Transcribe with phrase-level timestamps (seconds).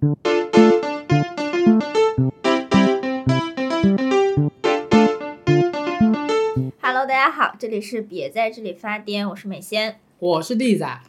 [0.00, 0.14] Hello，
[7.04, 11.00] 大家好，这里是别在这里发癫，我是美仙，我是弟仔，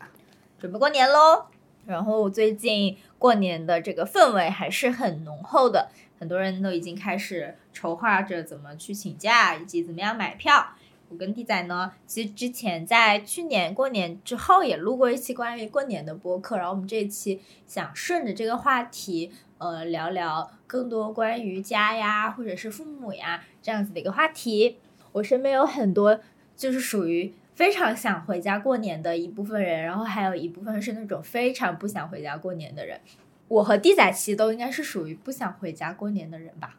[0.58, 1.46] 准备过年喽。
[1.86, 10.70] 然后最近过年的这个氛围还是很浓厚的，很多人都已经开始筹划着怎么去请假，以及怎么样买票。
[11.10, 24.78] 我跟地仔呢，其实之前在去年过年之后也录过一期关于过年的播客，然后我们这一期想顺着这个话题，呃，聊聊更多关于家呀，或者是父母呀这样子的一个话题。
[25.12, 26.20] 我身边有很多
[26.56, 33.02] 就是属于非常想回家过年的一部分人，然后还有一部分是那种非常不想回家过年的人。
[33.48, 36.78] 我和地仔其实都应该是属于不想回家过年的人吧？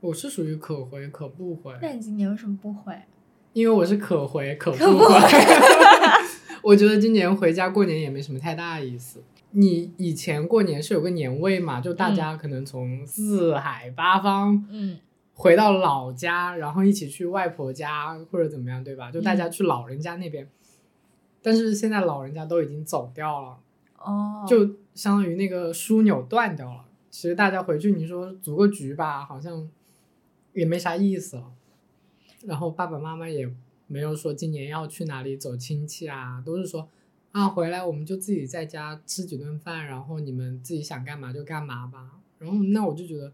[0.00, 1.74] 我是属于可回可不回。
[1.82, 2.94] 那你今年为什么不回？
[3.58, 5.14] 因为我是可回可不回。
[6.62, 9.20] 我觉得今年回家过年也没什么太大意思。
[9.50, 11.80] 你以前过年是有个年味嘛？
[11.80, 14.98] 就大家可能从四海八方，嗯。
[15.34, 19.10] 回到老家，然后一起去外婆家或者怎么样，对吧？
[19.10, 20.48] 就大家去老人家那边。
[21.40, 23.58] 但是现在老人家都已经走掉了，
[23.98, 26.84] 哦，就相当于那个枢纽断掉了。
[27.08, 29.68] 其实大家回去，你说组个局吧，好像
[30.52, 31.44] 也没啥意思了。
[32.44, 33.48] 然后爸爸妈妈也
[33.86, 36.88] 没有说今年要去哪里走亲戚啊，都是说
[37.32, 42.20] 啊回来我们就自己在家吃几顿饭，然后你们自己想干嘛就干嘛吧。
[42.38, 43.32] 然后那我就觉得。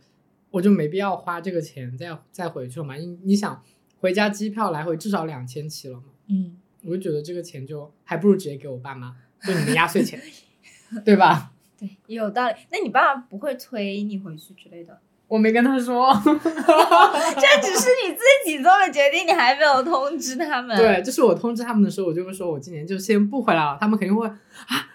[0.50, 2.94] 我就没必要花这个钱再再回去了嘛？
[2.94, 3.60] 你你想
[3.98, 6.04] 回家机票来回至少两千起了嘛？
[6.28, 10.22] 嗯，我就觉得这个钱就还不如直接给我爸妈，就你们压岁钱，
[11.04, 11.52] 对吧？
[11.76, 12.54] 对，有道理。
[12.70, 15.00] 那你爸妈不会催你回去之类的？
[15.26, 20.76] 我没跟他说， 这只是你自己做的决定，你还没有通知他们。
[20.76, 23.76] 对，就是我通知他们的时候，我就会说我今年就先不回来了。
[23.80, 24.36] 他们肯定会啊，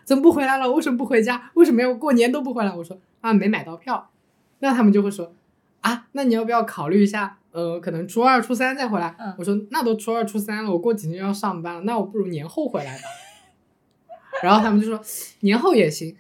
[0.06, 0.72] 怎么不回来了？
[0.72, 1.52] 为什么不回家？
[1.56, 2.74] 为什么要过年都不回来？
[2.74, 4.10] 我说啊，没买到票。
[4.60, 5.34] 那他们就会说。
[5.82, 7.38] 啊，那你要不要考虑一下？
[7.52, 9.16] 呃，可能初二、初三再回来。
[9.18, 13.04] 嗯，我说那都初二、初三了，我过几天要上班了，那我不如年后回来吧。
[14.44, 15.00] 然后他们就说
[15.40, 16.16] 年后也行，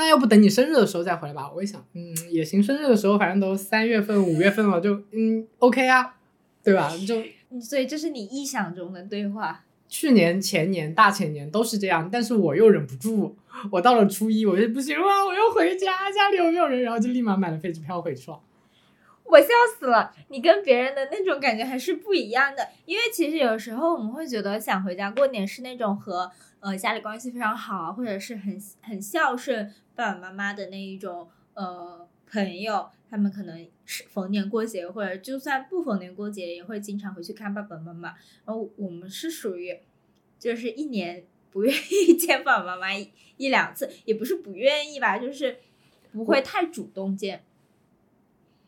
[0.00, 1.52] 那要不等你生日的时候再回来吧？
[1.54, 6.16] 我一想，嗯，也行，生日的时候反正都三月份、五月份了，就嗯，OK 啊，
[6.64, 6.90] 对吧？
[7.06, 7.22] 就
[7.60, 9.66] 所以这是你臆想中的对话。
[9.86, 13.34] 去年、前年、大前年都是这样，但是我又忍不住，
[13.70, 16.80] 我到了初一，我就不行了，我要回家，家里有没有人？
[16.80, 18.40] 然后就立马买了飞机票回去了。
[19.30, 19.46] 我笑
[19.78, 22.68] 死了，你跟别人的那种感觉还是不一样的。
[22.84, 38.14] 因为其实有时候我们会觉得想回家过年是那种和呃家里关系非常好，或者是很很孝顺爸爸妈妈的那一种呃朋友，他们可能是逢年过节或者就算不逢年过节也会经常回去看爸爸妈妈。
[38.44, 39.78] 然后我们是属于
[40.38, 42.88] 就是一年不愿意 见爸爸妈妈
[43.36, 45.58] 一两次，也不是不愿意吧，就是
[46.12, 47.44] 不会太主动见。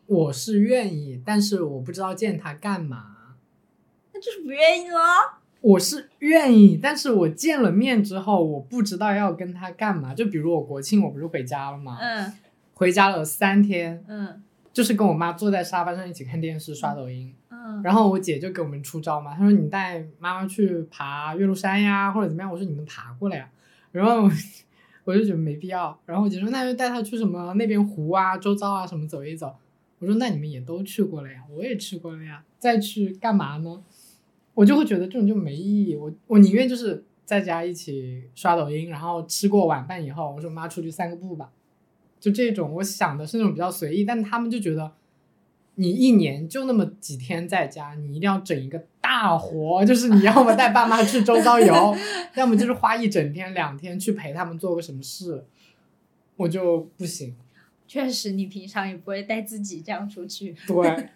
[0.06, 3.36] 我是愿意，但是我不知道见他干嘛，
[4.12, 4.98] 那就是不愿意喽。
[5.60, 10.12] 我是愿意，但是我见了面之后，我不知道要跟他干嘛。
[10.12, 11.98] 就比如我国庆，我不是回家了吗？
[12.00, 12.32] 嗯，
[12.74, 14.42] 回家了三天，嗯，
[14.72, 17.32] 就是跟我妈坐在沙发上一起看电视、刷抖音。
[17.50, 22.50] 嗯，然后我姐就给我们出招嘛，她说你带妈妈去爬岳麓山呀，或者怎么样。
[22.50, 23.48] 我说你们爬过了呀，
[23.92, 24.28] 然后
[25.04, 25.96] 我就觉得没必要。
[26.06, 29.54] 然后我姐说那就带她去什么那边湖啊、周遭啊什么走一走。
[30.02, 33.80] 我说那你们也都去过了呀，我也去过了呀，再去干嘛呢？
[34.52, 35.94] 我就会觉得这种就没意义。
[35.94, 41.52] 我我宁愿就是在家一起刷抖音，然后吃过晚饭以后，我说妈出去散个步吧，
[42.18, 42.74] 就这种。
[42.74, 44.90] 我想的是那种比较随意，但他们就觉得
[45.76, 51.96] 你一年就那么几天在家，你一定要整一个大活，就是你要么带爸妈去周遭游，
[52.34, 55.46] 要么就是花一整天两天去陪他们做个什么事，
[56.34, 57.36] 我就不行。
[57.92, 60.56] 确实，你平常也不会带自己这样出去。
[60.66, 61.08] 对，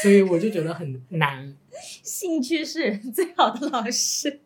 [0.00, 1.54] 所以我就觉得很难。
[2.02, 4.40] 兴趣是最好的老师，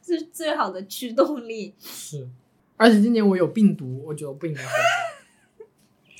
[0.00, 1.74] 是最好的驱动力。
[1.80, 2.28] 是，
[2.76, 5.64] 而且今年我有病毒，我觉得我不应该回家，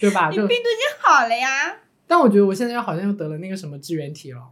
[0.00, 0.30] 对吧？
[0.30, 1.78] 你病毒已经好了呀。
[2.08, 4.50] 但我觉得我现在好像又得了那个什么支原体了。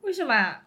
[0.00, 0.60] 为什么？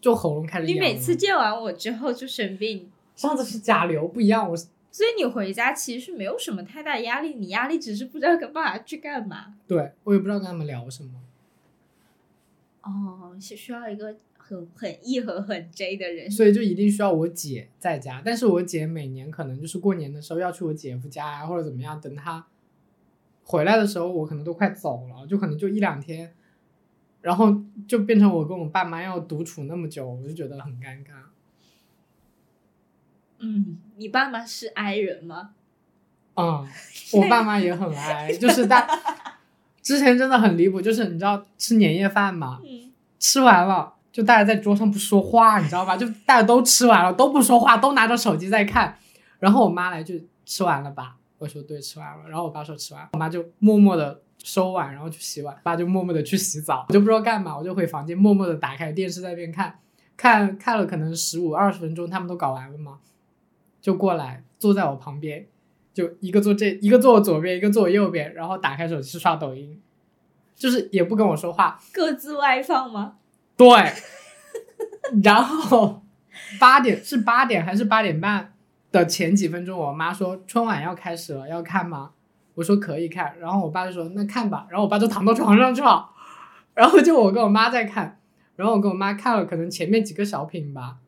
[0.00, 0.66] 就喉咙开始。
[0.66, 2.90] 你每次见完我之后就生病。
[3.14, 4.48] 上次是甲流，不一样。
[4.50, 4.56] 我。
[4.92, 9.54] 所以你回家其实是没有什么太大压力，你压力只是不知道跟爸爸去干嘛。
[9.66, 11.10] 对，我也不知道跟他们聊什么。
[12.82, 16.30] 哦，是需要一个很很 E 和很 J 的人。
[16.30, 22.46] 所以就一定需要我姐在家，但是我姐每年可能就是过年的时候要去我姐夫家啊，或者怎么样，等她
[23.44, 26.34] 回来的时候，我可能都快走了，就可能就一两天，
[27.22, 31.12] 然后就变成我跟我爸妈要独处那么久，我就觉得很尴尬。
[33.42, 35.50] 嗯，你爸妈是 I 人吗？
[36.34, 36.66] 嗯，
[37.12, 38.88] 我爸妈也很 I，， 就是大
[39.82, 45.96] 之前真的很离谱，就是你知道吃年夜饭嘛，嗯，吃完了就大家在桌上不说话，你知道吧？
[45.96, 48.96] 就大家都吃完了都不说话，都拿着手机在看。
[49.40, 50.14] 然后我妈来就
[50.46, 51.16] 吃完了吧？
[51.38, 52.28] 我说对，吃完了。
[52.28, 56.86] 然后我爸说吃完，我妈就默默的收碗，然后去洗碗，爸就默默的去洗澡。
[56.88, 59.78] 我就不知道干嘛，我就回房间默默的打开电视在那边看，
[60.16, 62.98] 看看了可能十五二十分钟，他们都搞完了嘛，
[63.82, 65.46] 就过来坐在我旁边，
[65.92, 69.78] 就一个坐这一个坐我左边，一个坐我右边，然后打开手机刷抖音，
[70.54, 73.16] 就是也不跟我说话，各自外放吗？
[73.58, 73.66] 对，
[75.22, 76.02] 然后
[76.58, 78.54] 八点是八点还是八点半
[78.90, 82.12] 的前几分钟，我妈说春晚要开始了，要看吗？
[82.54, 86.08] 我说可以看，然后我爸就说那看吧，然后我爸就躺到床上去了，
[86.74, 88.20] 然后就我跟我妈在看，
[88.56, 90.98] 然后我跟我妈看了可能前面几个小品吧，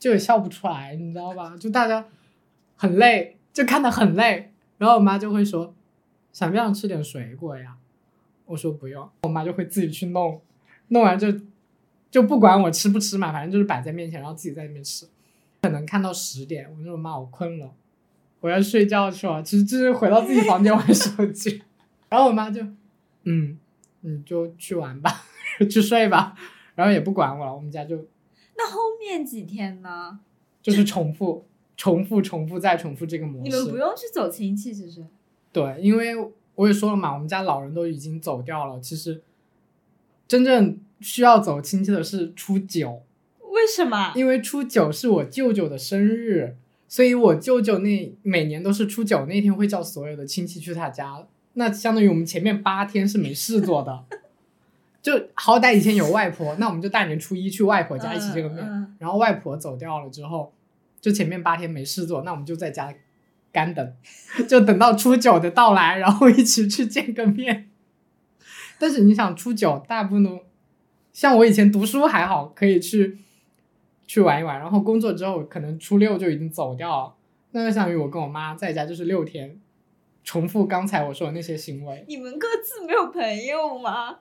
[0.00, 1.54] 就也笑不出来，你知道吧？
[1.56, 2.04] 就大家
[2.76, 5.72] 很累，就看得很累，然后我妈就会说
[6.32, 7.76] 想不想吃点水果呀？
[8.46, 10.40] 我说不用，我妈就会自己去弄，
[10.88, 11.28] 弄完就
[12.10, 15.06] 就不管我吃不吃嘛，反正就是摆在面前，然后自己在那边吃。
[15.62, 17.70] 可能看到十点，我说妈，我困了，
[18.40, 19.42] 我要睡觉去了。
[19.42, 21.62] 其实就是回到自己房间玩手机。
[22.08, 22.66] 然后我妈就，
[23.24, 23.58] 嗯，
[24.00, 25.22] 你就去玩吧，
[25.70, 26.34] 去睡吧，
[26.74, 27.54] 然后也不管我了。
[27.54, 28.02] 我们家就
[28.60, 30.20] 那后面几天呢？
[30.60, 33.78] 就是重复、重复、重复再重复这个模式你们不。
[33.78, 35.02] 用去走亲戚，其实
[35.50, 36.14] 对，因为
[36.54, 39.22] 我也说了嘛，我们家老人都已经走掉了，其实
[40.28, 43.00] 真正需要走亲戚的是初九。
[43.40, 44.12] 为什么？
[44.14, 46.56] 因为初九是我舅舅的生日，
[46.86, 51.26] 所以我舅舅那每年都是初九那天会叫所有的亲戚去他家。
[51.54, 54.04] 那相当于我们前面八天是没事做的，
[55.02, 58.64] 就好歹以前有外婆，那我们就大年初一去外婆家一起见个面。
[58.64, 60.52] 嗯然后外婆走掉了之后，
[61.00, 62.94] 就前面八天没事做，那我们就在家
[63.50, 63.94] 干等，
[64.46, 67.70] 就等到初九的到来，然后一起去见个面。
[68.78, 70.40] 但是你想，初九大部分都
[71.12, 73.18] 像我以前读书还好，可以去
[74.06, 77.14] 去玩一玩，然后工作之后可能初六就已经走掉了，
[77.52, 79.58] 那就相当于我跟我妈在家就是六天，
[80.24, 82.04] 重复刚才我说的那些行为。
[82.06, 84.18] 你们各自没有朋友吗？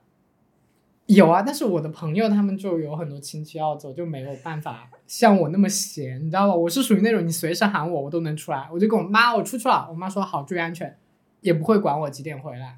[1.10, 6.54] 有啊，但是我的朋友他们就有很多亲戚要走，就没有办法像我那么闲，你知道吧？
[6.54, 8.70] 我是属于那种你随时喊我，我都能出来。
[8.72, 10.96] 我就跟我妈我出去了，我妈说好，注意安全，
[11.42, 12.78] 也不会管我几点回来。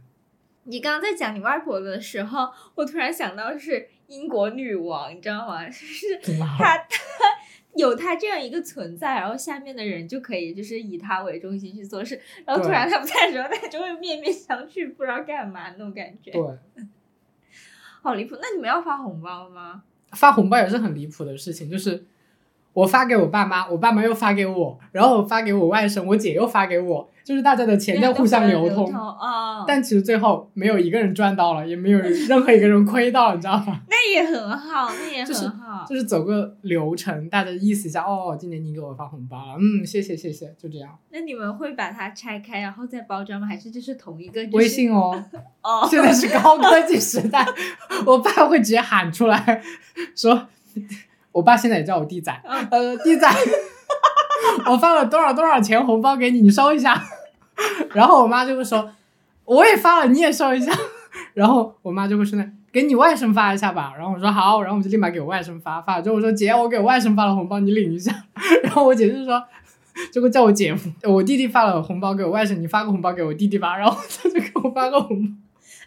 [0.64, 5.66] 你刚刚在讲你外婆的时候，我突然想到是英国女王，你知道吗？
[5.68, 6.18] 就是？
[6.58, 6.88] 她她
[7.76, 16.42] 有她这样一个存在，然后下面的人就可以就是以她为中心去做事，然后突然她不在的时候，大家就会面面相觑，不知道干嘛那种感觉，对，
[18.02, 18.36] 好离谱。
[18.42, 19.84] 那你们要发红包吗？
[20.12, 22.04] 发红包也是很离谱的事情，就是
[22.74, 28.94] 我发给我爸妈，我爸妈又发给我，然后我发给我外甥，我姐又发给我，就是大家的钱在互相流流通。
[28.96, 33.82] 啊，但其实最后没有一个人赚到了，也没有任何一个人亏到，你知道吗？
[33.90, 35.86] 那也很好，那也就是很好。
[35.88, 40.98] 就是走个流程，大家意思一下，哦，今年你给我发红包了，嗯，谢谢谢谢，就这样。
[41.10, 43.48] 那你们会把它拆开，然后再包装吗？
[43.48, 44.46] 还是就是同一个？
[44.46, 45.22] 就是、微信哦，
[45.62, 47.46] 哦，现在是高科技时代，
[48.08, 49.62] 我爸会直接喊出来
[50.16, 50.48] 说，
[51.32, 53.28] 我爸现在也叫我弟仔，嗯呃，弟仔，
[54.70, 57.02] 我发了多少多少钱红包给你，你收一下。
[57.94, 58.92] 然后我妈就会说，
[59.46, 60.72] 我也发了，你也收一下。
[61.34, 63.94] 然后我妈就会说那给你外甥发一下吧。
[63.98, 68.14] 然后我说好，然后我就立马给我外甥发，发了之后我说姐，我给我外甥发了红包，你领一下。
[68.64, 69.44] 然后我姐就说。
[70.12, 75.34] 就会叫我姐夫，我弟弟发了红包给我外甥，你发个红包给我弟弟吧，然后他就给我发个红包，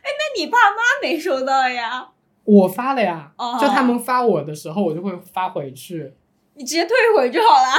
[0.03, 2.09] 哎那你爸妈没收到呀？
[2.45, 6.13] 我发了呀，哦就他们发我的时候，我就会发回去，
[6.55, 7.79] 你直接退回就好啦。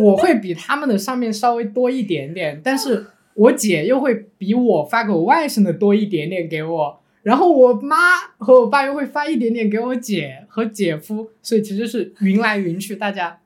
[0.00, 7.96] 我会比他们的上面稍微多一点点，但是我姐又会比我发给我外甥的多一点点给我，然后我妈
[8.38, 13.40] 和我爸又会发一点点给我姐和姐夫，所以其实是云来云去，大家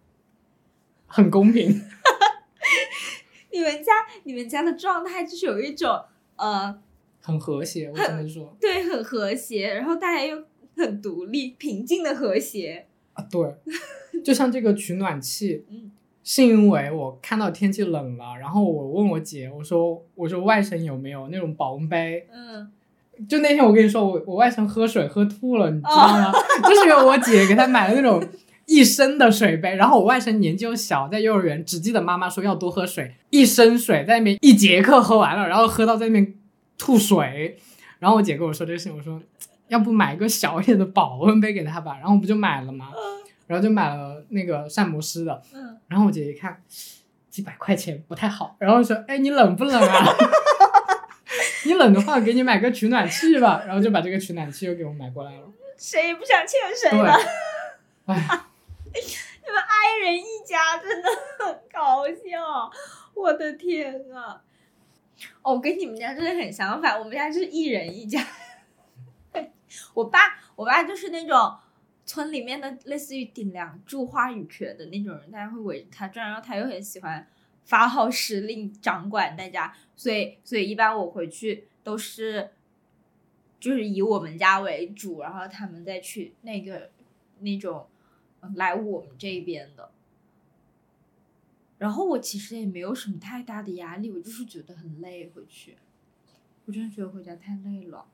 [1.06, 1.68] 很公平。
[3.50, 3.92] 你们家
[4.25, 6.02] 你们家的状态就是有一种
[6.37, 6.78] 呃，
[7.20, 10.44] 很和谐，我只能说 对，很和谐，然后大家又
[10.76, 12.87] 很独立、平静的和谐。
[13.14, 13.40] 啊，对，
[14.25, 15.90] 就像这个取暖器，嗯，
[16.22, 22.26] 是因为我看到天气冷了，然后我问我姐，我说我说外甥有没有那种保温杯？
[22.32, 22.70] 嗯，
[23.28, 26.32] 就那天我跟你说，我我外甥喝水喝吐了，你知道吗？
[26.62, 28.22] 就是因为我姐给他买了那种
[28.66, 36.34] 一升的水杯，然后我外甥年纪又小，在幼儿园只记得妈妈说要多喝水，一升水在那边一节课喝完了，然后喝到在那边
[36.78, 37.58] 吐水，
[37.99, 39.20] 然后我姐跟我说这个事情，我说
[39.66, 42.92] 要不买一个小一点的保温杯给他吧，然后我不就买了吗？
[43.47, 46.62] 然后就买了那个膳魔师的，嗯，然后我姐一看，
[47.30, 50.06] 几百块钱不太好，然后说，哎，你冷不冷啊？
[51.64, 55.42] 你冷的话，给你买个取暖器吧，然后就把这个取暖器又给我买过来了。
[55.76, 57.12] 谁也不想欠谁对的。，
[58.06, 58.14] 哎，
[58.92, 61.08] 你们爱人一家真的
[61.38, 62.70] 很搞笑，
[63.14, 64.40] 我的天啊！
[65.42, 68.25] 哦，我跟你们家真的很相反，我们家就是一人一家。
[69.94, 70.18] 我爸，
[70.56, 71.56] 我爸就是那种
[72.06, 77.28] 村里面的类似于顶梁柱、话语权的那种人，大家会围着他转，然后他又很喜欢
[77.64, 82.50] 发号施令、掌管大家，所以，所以一般我回去都是
[83.60, 86.90] 就是以我们家为主，然后他们再去那个
[87.40, 87.87] 那种
[88.54, 89.90] 来我们这边的。
[91.78, 95.76] 然后我其实也没有什么太大的压力，我就是觉得很累回去，
[96.66, 98.04] 我真的觉得回家太累了。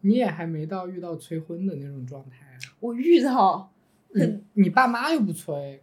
[0.00, 2.58] 你也还没到遇到催婚的那种状态啊。
[2.80, 3.70] 我遇到
[4.14, 5.82] 你你爸妈又不催，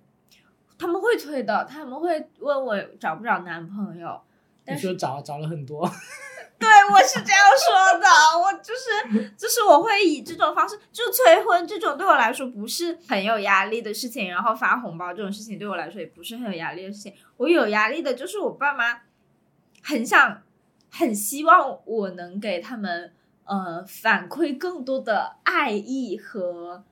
[0.77, 5.95] 他们会催的，他们会问我找不找男朋友，你但是说找找了很多，对
[6.91, 8.07] 我是这样说的，
[8.39, 17.13] 我就是就是我会以这种方式，就催婚这种对我来说不是很有压力的事情，然后发红包这种事情对我来说也不是很有压力的事情。
[17.37, 19.01] 我有压力的就是我爸妈
[19.83, 20.41] 很想
[20.89, 23.13] 很希望我能给他们
[23.45, 26.83] 呃反馈更多的爱意和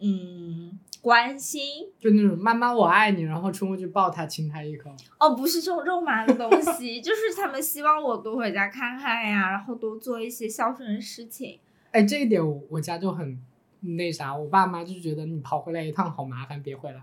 [0.00, 4.90] 嗯关心，就那种妈妈我爱你，然后冲过去抱他亲他一口。
[5.20, 11.60] 哦，不是这种肉麻的东西， 就是他们希望我多回家看看呀，然后多做一些孝顺的事情。
[11.92, 13.38] 哎，这一点我我家就很
[13.82, 17.00] 那啥，我爸妈就觉得你跑回来一趟好麻烦，别回来。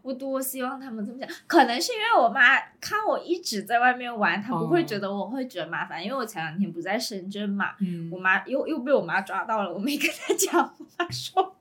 [0.00, 11.54] 我多希望他们这么想，可能是因为我妈看我一直在外面玩，她不会哦觉得我会觉得麻烦，因为我前两天不在深圳嘛，嗯我妈又又被我妈抓到了，我没跟她讲，我妈说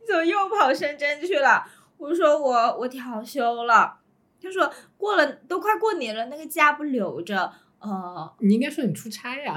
[0.00, 1.64] 你怎么又跑深圳去了？
[1.96, 3.98] 我说我我调休了，
[4.42, 9.54] 他说过了都快过年了，那个假不留着，呃，你应该说你出差呀，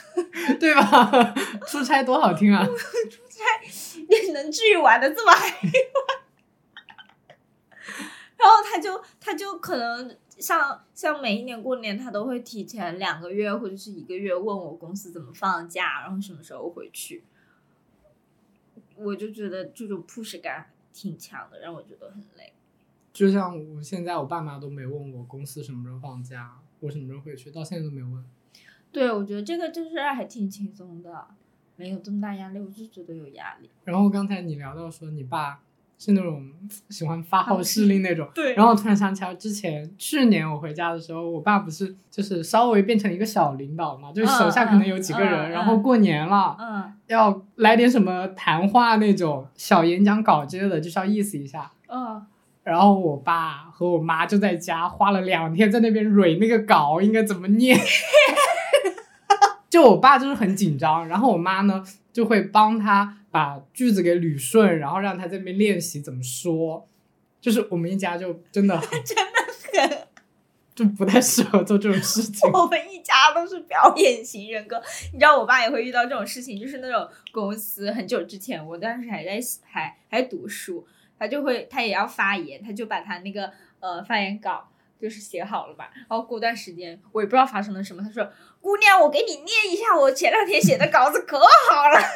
[0.60, 1.32] 对吧？
[1.66, 2.64] 出差多好听啊！
[2.66, 2.72] 出
[3.28, 3.44] 差
[4.24, 6.00] 你能至于玩的这么嗨吗？
[8.36, 17.24] 然后他就他就可能像像每一年过年，他都会提前两个月或者是一个月问我公司怎么放假，然后什么时候回去。
[18.98, 22.52] 我就觉得这种 push 感挺强的，让我觉得很累。
[23.12, 28.24] 就像我现在，我爸妈都没问我公司什么时候放假，我什么时候回去，到现在都没有问。
[28.92, 31.26] 对，我觉得这个就是还挺轻松的，
[31.76, 33.68] 没有这么大压力，我就觉得有压力。
[33.84, 35.62] 然后刚才你聊到说你爸
[35.98, 36.40] 是那种
[36.88, 38.54] 喜欢发号施令那种，对。
[38.54, 46.92] 然后我突然想起来，之前去年我回家的时候，我爸不是就是稍微变成一个小领导嘛，就是手下可能有几个人，然后过年了、嗯。
[47.08, 51.72] 要来点什么谈话那种小演讲稿之类的，就是要意思一下。
[51.88, 52.22] 嗯，
[52.62, 57.80] 然后我爸和我妈就在家花了两天在那边蕊那个稿应该怎么念。
[59.70, 61.82] 就我爸就是很紧张，然后我妈呢
[62.18, 66.88] 就会帮他把句子给捋顺，然后让他在那边练习怎么说。
[67.40, 69.98] 就是我们一家就真的 真的很
[70.74, 72.50] 就不太适合做这种事情。
[72.50, 74.82] 我们一家都是表演型人格，
[75.12, 80.84] 你知道，我爸也会遇到这种事情，就是那种公司很久之前，我当时还在还还读书，
[81.16, 84.68] 他就会他也要发言，他就把他那个呃发言稿
[85.00, 88.28] 就是写好了吧，然后过段时间我也不知道发生了什么，他说
[88.60, 91.98] ：“姑娘，我给你念一下我前两天写的稿子，可好了。”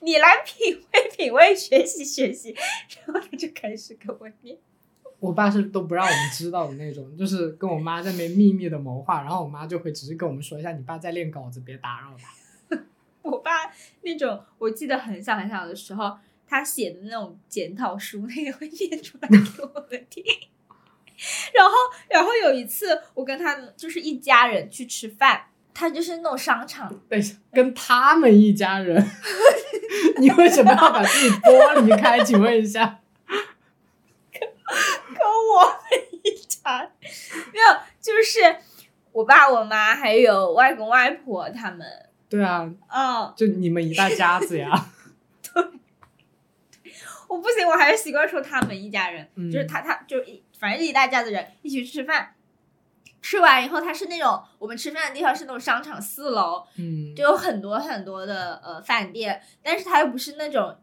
[0.00, 2.54] 你来品味品味，学习学习，
[2.96, 4.56] 然后他就开始跟我念。
[5.20, 12.78] 我爸是都不让我们知道的那种，就是跟我妈在那边秘密的谋划，然后我妈就会只是跟我们说一下，你爸在练稿子，别打扰他。
[13.22, 13.50] 我爸
[14.02, 16.16] 那种，我记得很小很小的时候，
[16.46, 20.24] 他写的那种检讨书，那个会念出来给我们听。
[21.52, 21.72] 然后，
[22.08, 29.04] 然后有一次，我跟他就是一家人去吃饭，他就是那种商场，等一下，跟他们一家人，
[30.18, 32.20] 你为什么要把自己剥离开？
[32.24, 33.00] 请问一下，
[34.32, 36.90] 跟跟我们一家
[37.52, 38.56] 没有，就是
[39.12, 41.86] 我爸、我妈还有外公外婆他们，
[42.28, 44.70] 对啊，嗯，就你们一大家子呀。
[45.42, 45.64] 对
[47.28, 52.34] 我不行，我还是习惯说他们一家人，嗯就是他他就一反正一大家子人一起去吃饭，
[53.22, 60.76] 吃完以后他是那种我们吃饭的地方是那种商场四楼，嗯，就有很多很多的呃饭店，但是它又不是那种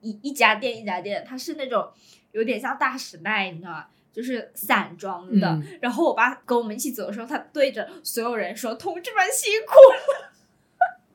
[0.00, 1.92] 一一家店一家店，它是那种
[2.32, 3.86] 有点像大时代，你知道吗？
[4.12, 5.46] 就是散装的。
[5.46, 10.32] 嗯然后我爸跟我们一起走的时候，他对着所有人说：“同志们辛苦了。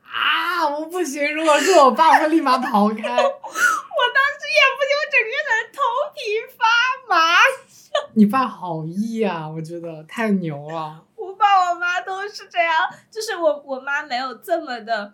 [0.00, 2.94] 啊，我不行，如果是我爸，我会立马跑开。
[3.20, 5.78] ”我当时也不行，我整个人头
[6.14, 6.18] 皮
[6.56, 6.64] 发
[7.14, 7.36] 麻。
[8.14, 11.04] 你爸好意啊，我觉得太牛了。
[11.16, 12.74] 我爸我妈都是这样，
[13.10, 15.12] 就是我我妈没有这么的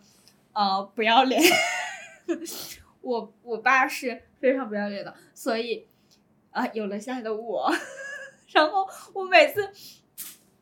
[0.53, 1.43] 呃不要脸，
[3.01, 5.87] 我我爸是非常不要脸的，所以
[6.51, 7.73] 啊、有了现在的我，
[8.53, 9.71] 然后我每次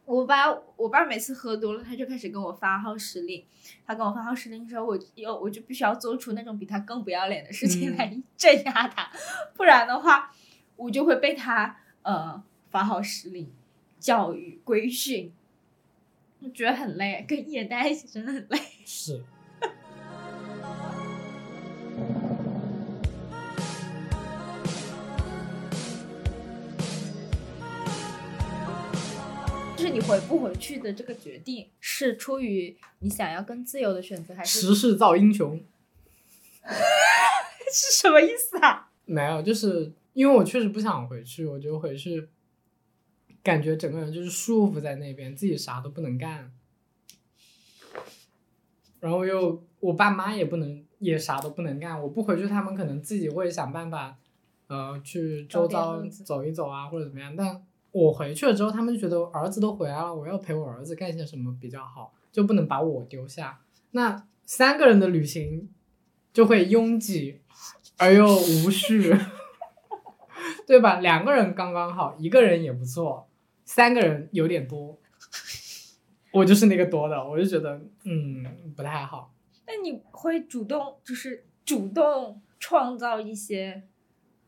[0.05, 0.47] 我爸
[0.77, 3.45] 我爸每次喝多了，他就开始跟我发号施令，
[3.87, 9.11] 他跟我发号施令之后，我又我就必须要做出那种比他更不要脸的事情嗯来镇压他，
[9.55, 10.33] 不然的话
[10.77, 13.50] 我就会被他呃发号施令、
[13.99, 15.33] 教育、规训。
[16.42, 18.59] 我觉得很累，跟一人待在一起真的很累。
[18.87, 19.23] 是，
[29.76, 35.62] 就是你回不回去的这个决定，是出于你想要更自由的选择，还是时势造英雄。
[37.73, 38.90] 是什么意思啊？
[39.04, 42.29] 没有，就是因为我确实不想回去，我就回去，
[43.43, 46.52] 感觉整个人就是束缚在那边，自己啥都不能干。
[48.99, 52.00] 然后又我爸妈也不能，也啥都不能干。
[52.02, 54.19] 我不回去，他们可能自己会想办法，
[54.67, 57.35] 呃，去周遭走一走啊，或者怎么样。
[57.35, 63.61] 但我回去了之后，他们就觉得儿子都回来了，我要陪我儿子干些什么比较好，就不能把我丢下。
[63.93, 65.71] 那三个人的旅行
[66.33, 67.40] 就会拥挤
[67.97, 69.12] 而又无序，
[70.71, 71.00] 对吧？
[71.00, 73.29] 两个人刚刚好，一个人也不错，
[73.65, 74.97] 三个人有点多。
[76.31, 78.47] 我就是那个多的，我就觉得嗯
[78.77, 79.35] 不太好。
[79.67, 83.83] 那你会主动就是主动创造一些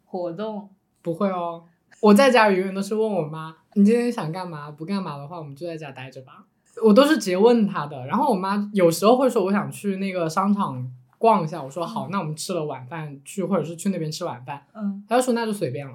[0.05, 0.71] 活动？
[1.02, 1.64] 不会哦，
[2.00, 4.71] 我在家永远都是问我妈，你今天想干嘛？
[4.71, 6.47] 不干嘛的话，我们就在家待着吧。
[6.85, 8.07] 我都是直接问她的。
[8.07, 10.88] 然后我妈有时候会说，我想去那个商场
[11.19, 11.61] 逛一下。
[11.61, 14.64] 我说好，那我们吃了晚饭去，或者是去那边吃晚饭。
[14.73, 15.95] 嗯她就说那就随便了。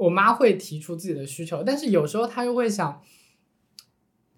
[0.00, 3.00] 我妈会提出自己的需求，但是有时候她又会想，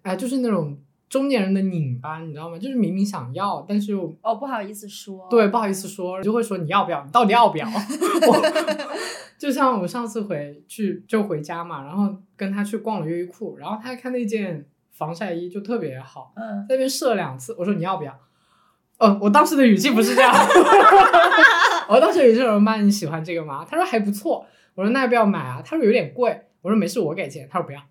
[0.01, 0.77] 哎，就是那种
[1.09, 2.59] 中年人的拧巴，你知道吗？
[2.59, 5.27] 就是明明想要，但是又哦，不好意思说。
[5.29, 7.03] 对，不好意思说，就会说你要不要？
[7.05, 7.65] 你到底要不要？
[8.27, 8.41] 我
[9.39, 18.19] 就像我上次回去就回家嘛，然后跟他去逛了优衣库，然后他看那件防晒衣就特别好，嗯，在那边试了两次，我说你要不要？
[18.99, 20.31] 哦，我当时的语气不是这样，
[21.89, 23.65] 我当时语气是妈你喜欢这个吗？
[23.69, 25.61] 他说还不错，我说那要不要买啊？
[25.65, 27.81] 他说有点贵，我说没事我给钱，他说不要。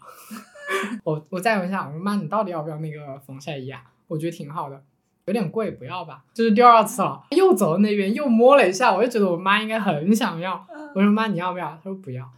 [1.05, 3.83] 我我再问一下，我说妈你到底要不要那个防晒衣啊？
[4.09, 4.83] 我觉得挺好的。
[5.27, 6.25] 有点贵，不要吧。
[6.35, 10.67] 这是第二次了，又走到那边又摸了一下，我就觉得我妈应该很想要。
[10.95, 11.79] 我说妈，你要不要？
[11.85, 12.29] 他说不要。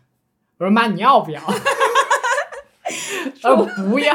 [0.58, 1.40] 我说妈，你要不要？
[3.40, 4.14] 他说 不要。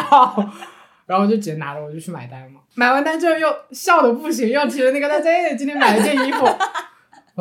[1.08, 2.62] 然后我就直接拿着，我就去买单嘛。
[2.76, 6.46] 买完单之后又笑的不行，又提着那个单子，哎，今天买了件衣服，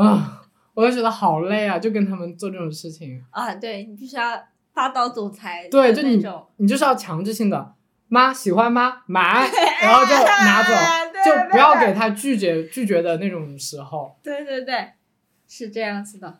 [0.00, 0.37] 啊，
[0.78, 3.20] 我就觉得好累啊，就跟他们做这种事情。
[3.30, 4.40] 啊，对你必须要
[4.72, 6.24] 霸道总裁对，就你
[6.58, 7.74] 你就是要强制性的，
[8.06, 9.02] 妈喜欢吗？
[9.06, 9.50] 买，
[9.82, 10.70] 然后就拿走。
[11.24, 14.92] 就不要给他拒绝拒绝的那种时候，对对对，
[15.48, 16.38] 是这样子的。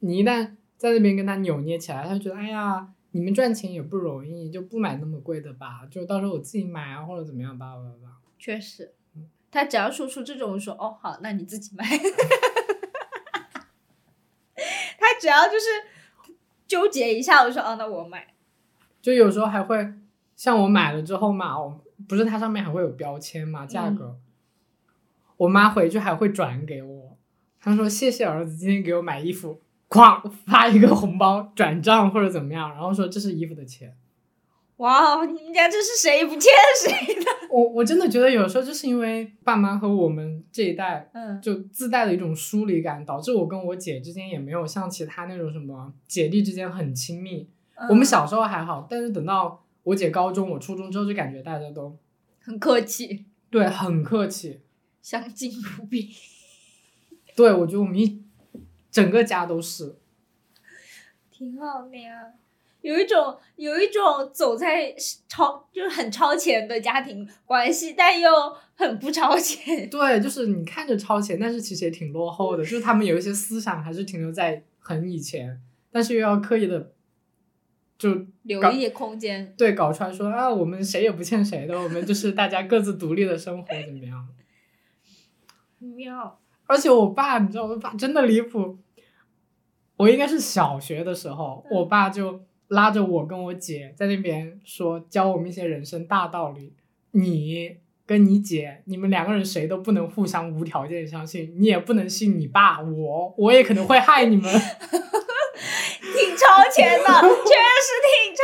[0.00, 8.18] 你一旦在那边跟他扭捏起来，他就觉得哎呀，你们赚钱也不容易，就不买那么贵的吧，就到时候我自己买啊，或者怎么样吧吧吧。
[8.40, 8.92] 确实，
[9.52, 11.84] 他只要说出这种说哦好，那你自己买。
[15.20, 15.66] 他只要就是
[16.66, 18.26] 纠结一下，我说哦那我买。
[19.02, 19.92] 就有时候还会
[20.36, 24.16] 像我买了之后嘛，我不是它上面还会有标签嘛，价格，
[25.36, 27.18] 我妈回去还会转给我，
[27.60, 33.96] 她说谢谢儿子今天给我买衣服，哐发一个红包转账或者怎么样，然后说这是衣服的钱。
[34.80, 36.50] 哇，你们家这是谁不欠
[36.82, 37.24] 谁的？
[37.52, 47.46] 我我真的觉得有时候就是因为爸妈和我们这一代嗯就自带的一种疏离感，导致我跟我姐之间也没有像其他那种什么姐弟之间很亲密。
[47.90, 51.94] 我们小时候还好，但是等到我姐高中、我初中之后，就感觉大家都
[52.40, 54.60] 很客气，对很客气。
[55.02, 56.08] 相敬如宾。
[57.36, 58.22] 对我觉得我们一
[58.90, 59.96] 整个家都是，
[61.30, 62.32] 挺好的呀，
[62.82, 64.94] 有一种有一种走在
[65.28, 68.30] 超就是很超前的家庭关系，但又
[68.74, 69.88] 很不超前。
[69.90, 75.60] 对，就是你看着超前，但是其实也挺落后的，就是他们有一些思想还是停留在很以前，
[75.92, 76.92] 但是又要刻意的
[77.98, 84.28] 就留一些空间，对，搞出来说啊，我们谁也不欠谁的，我们就是大家各自独立的生活，怎么样？
[85.78, 86.40] 妙。
[86.66, 88.78] 而且我爸，你知道，我爸真的离谱。
[89.96, 96.72] 我应该是小学的时候，嗯我爸就拉着我跟我姐在那边说，教我们一些人生大道理。
[97.12, 104.44] 你跟你姐，你们两个人谁都不能互相无条件相信，你也不能信你爸，我我也可能会害你们。
[104.44, 104.60] 天
[106.14, 108.42] 挺超前的， 确实挺超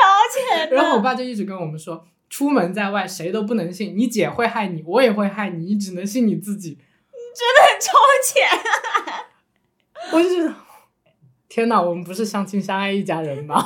[0.57, 0.77] 前的。
[0.77, 6.79] 然后我爸就一直跟我们说，出门在外谁都不能信，你姐会害你，我也会害你，你只能信你自己。
[7.37, 7.93] 真的很超
[8.25, 8.49] 前。
[10.13, 10.55] 我就觉得，
[11.49, 13.65] 天哪，我们不是相亲相爱一家人吗？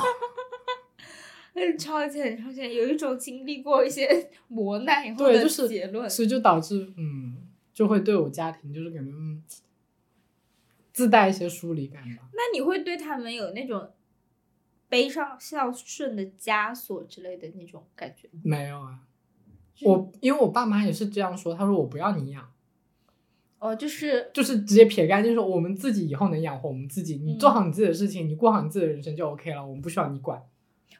[1.53, 6.09] 很超前，超前，有一种经历过一些 磨难以后对，的就是结论。
[6.09, 7.37] 所以就导致嗯，
[7.73, 9.43] 就会对我家庭就是感觉嗯，
[10.93, 12.29] 自带一些疏离感吧。
[12.33, 13.89] 那你会对他们有那种
[14.87, 18.39] 背上孝顺的枷锁之类的那种感觉吗？
[18.43, 18.99] 没有啊，
[19.83, 22.51] 我因为我爸妈也是这样说，他说我不要你养，
[23.59, 30.41] 哦，就是就是直接撇干净说我们自己以后能养活我们自己，你嗯做好你自己的事情，你过好你自己的人生就 OK 了，我们不需要你管。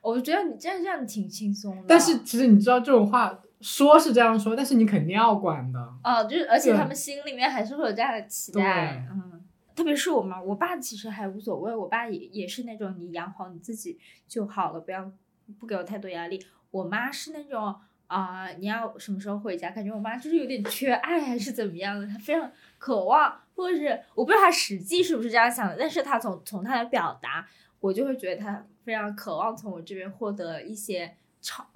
[0.01, 1.83] 我觉得你这样这样挺轻松的。
[1.87, 5.79] 但是其实你知道这种话说是这样说，但是你肯定要管的。
[6.03, 9.43] 哦，就是而且他们心里面还是会有这样的期待，嗯，
[9.75, 15.11] 特别是我妈，我爸其实还无所谓，我爸也也是那种你养好你自己就好了，不要
[15.59, 16.43] 不给我太多压力。
[16.71, 17.75] 我妈是那种
[18.07, 19.71] 啊、你要什么时候回家？
[19.71, 27.47] 感觉我妈就是有点缺爱还是怎么样的，她非常渴望，或者是我不知道她实际是不是这样想的，但是她从从她的表达，
[27.81, 31.67] 我就会觉得他非常渴望从我这边获得一些超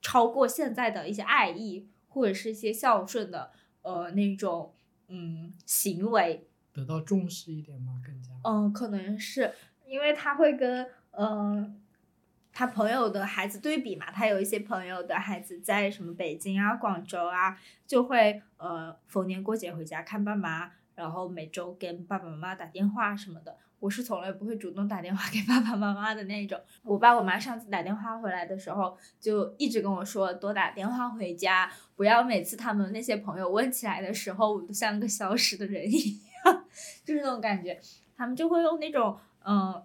[0.00, 3.50] 超过现在的一些爱意，或者是一些孝顺的
[3.82, 4.72] 呃那种
[5.08, 8.00] 嗯行为，得到重视一点吗？
[8.02, 8.30] 更加。
[8.44, 9.52] 嗯、可能是
[9.86, 11.74] 因为他会跟呃
[12.52, 23.58] 他朋友的孩子对比嘛，他有一些朋友的孩子在什么北京啊、广州啊，就会呃逢年过节回家看爸妈，然后每周跟爸爸妈妈打电话什么的。
[23.80, 26.60] 我是从来不会主动打电话给爸爸妈妈的那种。
[26.82, 36.64] 我爸我妈上次打电话回来的时候，就一直跟我说多打电话回家，不要每次他们那些朋友问起来的时候，我都像个消失的人一样，
[37.04, 37.80] 就是那种感觉。
[38.16, 39.82] 他们就会用那种嗯、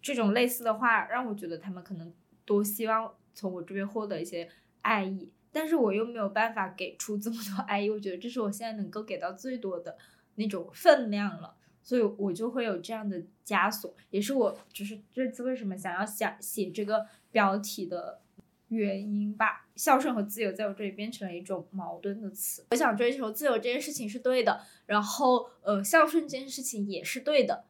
[0.00, 4.48] 这种类似的话，让我觉得他们可能多希望从我这边获得一些
[4.82, 9.98] 爱意，但是我又没有办法给出这么多爱意，我觉得这是我现在能够给到最多的
[10.36, 11.56] 那种分量了。
[11.82, 18.20] 所以我就会有这样的枷锁，也是我就是这次为什么想要想写这个标题的
[18.68, 19.66] 原因吧。
[19.74, 22.64] 孝顺和自由在我这里变成了一种矛盾的词。
[22.70, 27.64] 我想追求自由这件事情是对的，然后呃孝顺这件事情也是对的，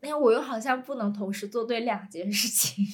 [0.00, 2.84] 那我又好像不能同时做对两件事情。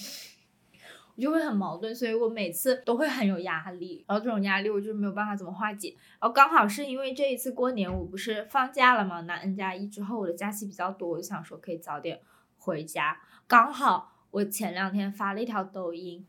[1.17, 5.95] 我就会很矛盾，所以我每次都会很有压力，然后这种压力我就没有办法怎么化解。
[6.21, 12.21] 然后刚好是因为这一次过年我不是放假了嘛，拿 N 加一之后我的假期比较多，我就想说可以早点
[12.59, 13.19] 回家。
[13.47, 16.27] 刚好我前两天发了一条抖音，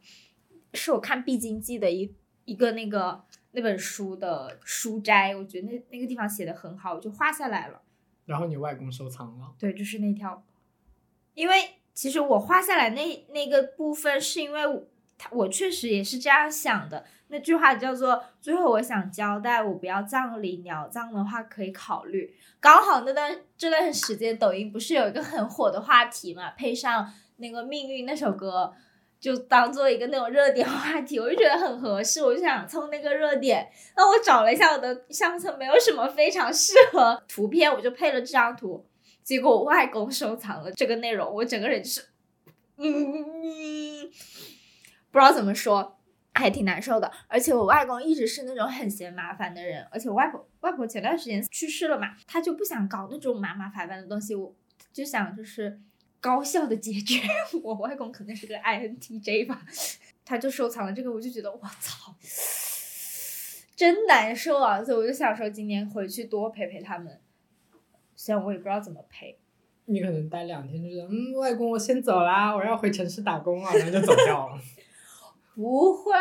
[0.74, 7.82] 是我看《必经记》的一一个那个那本书的书摘，我觉得那那个地方写的很好，我就画下来了。
[8.26, 10.44] 然后你外公收藏了，对，就是那条，
[11.34, 11.56] 因为
[11.98, 14.62] 其实我画下来那那个部分，是因为
[15.18, 17.04] 他我确实也是这样想的。
[17.30, 22.36] 那句话叫做“最后我想交代，我不要葬礼，鸟葬的话可以考虑”。
[22.62, 28.72] 刚好那段这段时间，抖音不是有一个很火的话题嘛，配上那个《命运》那首歌，
[29.20, 33.68] 就当做一个那种热点话题，我就觉得很合适，我就想蹭那个热点。
[33.96, 38.86] 那我找了一下我的相册，没有什么非常适合图片，我就配了这张图。
[39.28, 42.02] 结果我外公收藏了这个内容，我整个人就是，
[42.78, 44.10] 嗯，
[45.12, 46.00] 不知道怎么说，
[46.34, 47.12] 还挺难受的。
[47.28, 54.56] 而且我外公一直是那种很嫌麻烦的人，而且我外婆外婆前段时间去世了嘛，他就不想搞那种麻麻烦烦的东西，我
[54.94, 55.82] 就想就是
[56.22, 57.20] 高效的解决。
[57.62, 59.62] 我外公可能是个 INTJ 吧，
[60.24, 62.16] 他就收藏了这个，我就觉得我操。
[63.76, 64.82] 真难受啊！
[64.82, 67.20] 所以我就想说，今年回去多陪陪他们。
[68.28, 69.40] 虽然我也不知道怎么陪，
[69.86, 74.60] 你可能待两天就觉得，嗯，外公我先走啦，我要回城市打工了，然后就走掉了。
[75.56, 76.12] 不会，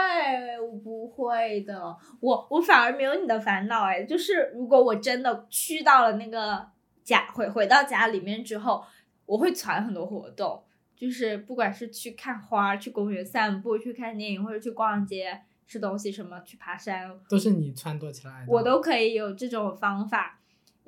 [0.61, 1.97] 我不会的。
[2.21, 6.64] 我我反而没有你的烦恼哎，就是如果我真的去到了那个
[7.03, 8.85] 家，回回到家里面之后，
[9.27, 10.62] 我会攒很多活动，
[10.95, 18.53] 就是不管是去看花、去公园散步、去看电影，或者去逛街、吃东西什么，去爬山，都是你撺掇起来的。
[18.53, 20.36] 我都可以有这种方法，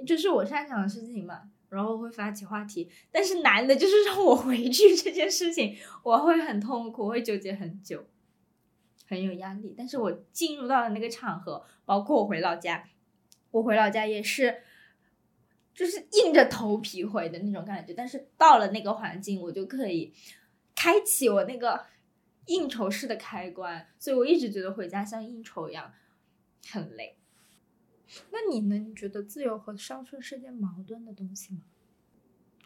[0.07, 1.51] 这是我擅长的事情嘛。
[1.71, 8.07] 然后会发起话题，但是难的就是 让我回去这件事情，我会很痛苦，会纠结很久，
[9.07, 9.75] 很有压力。
[9.77, 12.89] 但是我进入到了那个场合，包括我回老家，
[13.51, 14.63] 我回老家也是，
[15.75, 17.93] 就是硬着头皮回的那种感觉。
[17.93, 20.15] 但是到了那个环境，我就可以
[20.75, 21.85] 开启我那个
[22.47, 25.93] 应酬式的开关，所以我一直觉得回家像应酬一样，
[26.71, 27.18] 很累。
[28.31, 28.77] 那你呢？
[28.79, 31.61] 你觉得自由和孝顺是件矛盾的东西吗？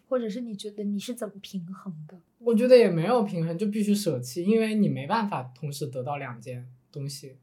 [0.09, 2.20] 或者是你觉得你是怎么平衡的？
[2.38, 7.38] 我觉得也没有平衡，就必须舍弃，因为你没办法同时得到两件东西。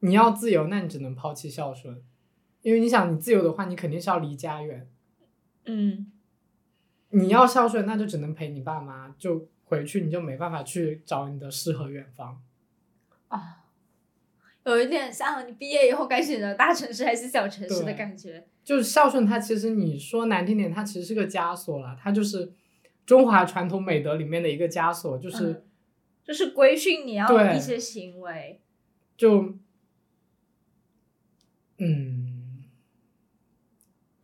[0.00, 2.02] 你要自由，那你只能抛弃孝顺，
[2.62, 4.88] 因为你想，你自由的话，你肯定是要离家远。
[5.64, 6.12] 嗯
[7.10, 12.42] 你要孝顺，那就只能陪你爸妈，就回去你就没办法去找你的诗和远方。
[13.28, 13.63] 啊，
[14.64, 18.46] 有一点像你毕业以后该选择大城市还是小城市的感觉。
[18.64, 22.52] 就是孝顺，它其实你说难听点，它其实是个枷锁了，它就是
[23.04, 25.62] 中华传统美德里面的一个枷锁，就是、嗯
[26.24, 28.58] 就是规训你要一些行为，
[29.14, 29.56] 就，
[31.76, 32.23] 嗯，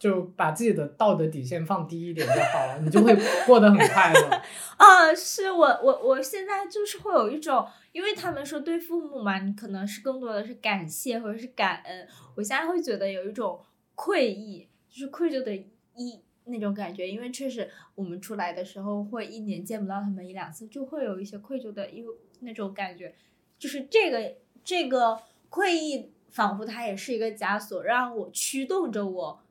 [0.01, 3.15] 就把自己的道德底线放低一点就好了，你就会
[3.47, 4.43] 过得很快乐。
[4.79, 13.61] 啊， 是我我我现在就是会有一种，因为他们说对父母嘛，你可能是更多的是感谢或者是感恩，我现在会觉得有一种
[13.95, 22.03] 愧意，就是愧疚的意那种感觉，因为确实我们出来的时候会一年见不到他们一两次，就会有一些愧疚的一
[22.41, 23.15] 那种感觉，
[23.59, 24.35] 就是这个
[24.65, 29.43] 这个愧意，仿佛它也是一个枷锁，让我驱动着我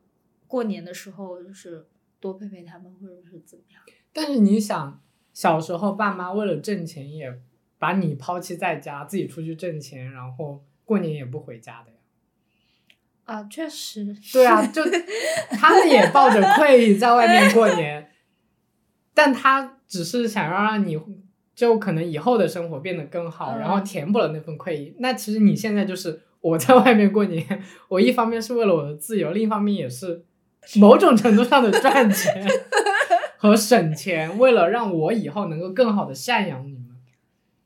[0.49, 1.85] 过年的时候就是
[2.19, 3.79] 多陪陪他们，或者是怎么样。
[4.11, 4.99] 但是你想，
[5.31, 7.39] 小时候爸妈为了挣钱，也
[7.77, 11.97] 把你抛弃在家，自己出去挣钱，然后过年也不回家的呀。
[13.25, 14.81] 啊，确实，对啊，就
[15.55, 18.09] 他们也抱着愧意在外面过年，
[19.13, 20.99] 但他只是想要让你
[21.53, 24.95] 就可能以后的生活变得更好，嗯然后填补了那份愧意。
[24.97, 30.25] 那其实你现在就是我在外面过年，我一方面是为了我的自由，另一方面也是
[30.75, 32.45] 某种程度上的赚钱
[33.37, 36.79] 和省钱，为了让我以后能够更好的赡养你们。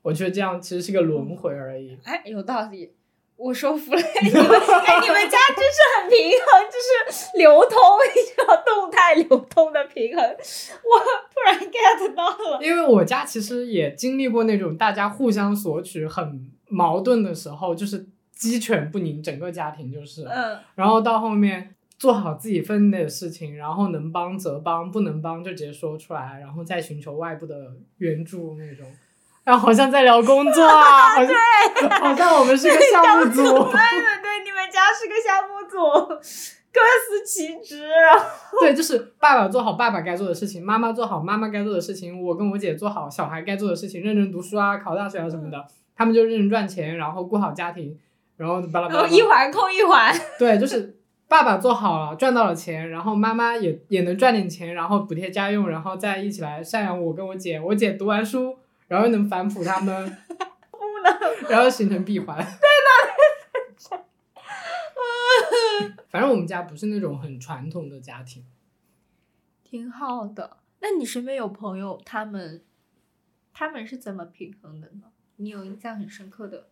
[0.02, 1.98] 我觉得这样其实是个轮回而已。
[2.04, 2.92] 哎，有道理，
[3.36, 4.42] 我说服了 你们。
[4.42, 7.78] 哎，你们家真是很平衡，就是流通，
[8.14, 10.22] 一种动态流通的平衡。
[10.24, 11.00] 我
[11.32, 12.58] 突然 get 到了。
[12.62, 21.74] 因为我家其实也经历过那种大家互相索取很矛盾的时候，就是鸡犬不宁，整个家庭就是，嗯，然后到后面
[22.04, 28.86] 做好自己分内的事情，然后能帮则帮，不能帮就直接说出来，然后再寻求外部的援助那种。
[29.42, 31.34] 然后好像在聊工作啊， 好像
[31.98, 33.42] 好像我们是个项目组。
[33.42, 35.78] 对对对，你们家是个项目组，
[36.70, 37.88] 各司其职。
[38.60, 45.66] 对，就是爸爸做好爸爸该做的事情，妈妈做好妈妈该做的事情，我跟我姐做好小孩该做的事情，认真读书啊，考大学啊什么的。
[45.96, 47.98] 他们就认真赚钱，然后顾好家庭，
[48.36, 49.00] 然后巴拉巴拉巴拉。
[49.00, 50.14] 然后一环扣一环。
[50.38, 57.58] 对，就是爸爸做好了，赚到了钱，然后妈妈也也能赚点钱，然后补贴家用，然后再一起来赡养我跟我姐。
[57.60, 58.58] 我姐读完书，
[58.88, 60.18] 然后又能反哺他们，
[60.70, 61.50] 不能。
[61.50, 62.36] 然后形成闭环。
[62.36, 64.04] 对的
[66.08, 68.44] 反正我们家不是那种很传统的家庭。
[69.64, 70.58] 挺好的。
[70.80, 72.62] 那你身边有朋友，他们
[73.52, 75.10] 他们是怎么平衡的呢？
[75.36, 76.68] 你有印象很深刻的？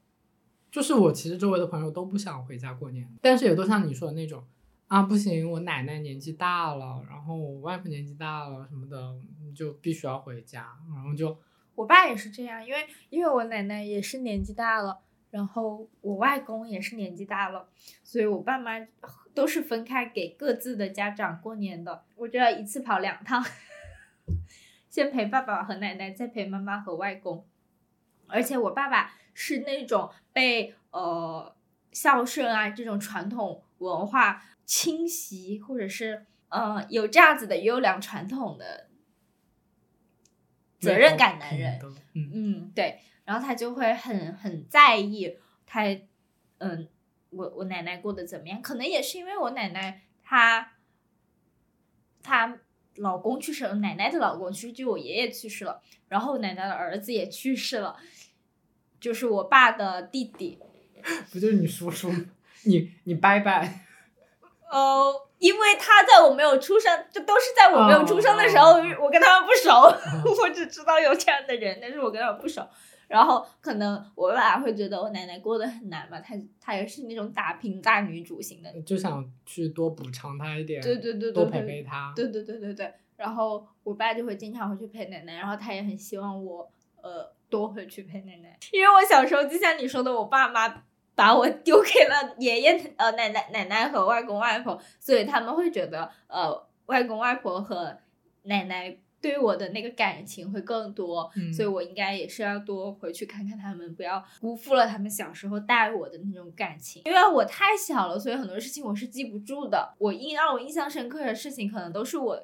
[0.72, 4.42] 就是我其实周围的朋友都不想回家过年，但是也都像你说的那种
[4.88, 9.14] 啊，不行，我奶奶年纪大了，然后我外婆年纪大了什么的，
[9.54, 11.38] 就必须要回家，然后就
[11.74, 17.68] 我爸也是这样，因为因为我奶奶也是年纪大了，然后我外公也是年纪大了，
[18.02, 18.72] 所以我爸妈
[19.35, 23.44] 都是分开给各自的家长过年的，我就要一次跑两趟，
[24.88, 27.46] 先陪爸爸和奶奶，再陪妈妈和外公。
[28.26, 31.55] 而且我爸爸是那种被呃
[31.92, 38.88] 孝顺啊这种传统文化侵袭，或者是呃有这样子的优良传统的
[40.79, 41.81] 责任感男人。
[42.14, 45.83] 嗯，嗯，对，然后他就会很很在意他，
[46.59, 46.88] 嗯，
[47.31, 48.61] 我我奶奶过得怎么样？
[48.61, 50.73] 可能也是因为我奶奶她
[52.23, 52.59] 她
[52.97, 57.97] 老公去世了，奶奶的老公去世，就我爷爷去世了，然后奶奶的儿子也去世了，
[59.03, 60.59] 就是我爸的弟弟。
[61.33, 62.25] 不就是你叔叔吗，
[62.65, 63.51] 你你伯伯，
[64.71, 69.73] 呃，因为他在我没有出生，这都是在我没有出生的时候，哦我跟他们不熟，
[70.43, 72.65] 我只知道有这样的人，但是我跟他们不熟。
[73.09, 82.95] 然后可能我爸爸会觉得我奶奶过得很难嘛，她她也是那种打拼大女主型的，就想去多补偿他一点，对对对对多陪陪他，对对对对对。
[83.17, 86.71] 然后我爸就会经常回去陪奶奶，然后他也很希望我
[87.03, 90.85] 呃多回去陪奶奶，因为我小时候就像你说的，我爸妈
[91.15, 97.99] 把我丢给了爷爷呃奶奶奶奶和外公外婆，所以他们会觉得呃外公外婆和
[98.45, 107.03] 奶奶对我的那个感情会更多，嗯所以我应该也是要多回去看看他们，不要辜负了他们小时候带我的那种感情。
[107.05, 109.95] 因为我太小了，所以很多事情我是记不住的。
[109.99, 112.43] 我印让我印象深刻的事情，可能都是我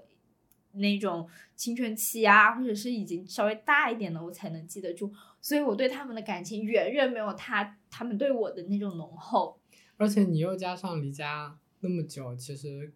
[0.79, 5.13] 那种青春期啊，或者是已经稍微大一点的，我才能记得住。
[5.41, 9.61] 所以我对他们的感情远远没有他他们对我的那种浓厚。
[9.97, 12.93] 而且你又加上离家那么久，其实